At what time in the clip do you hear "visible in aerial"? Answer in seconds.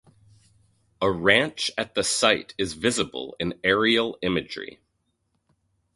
2.73-4.17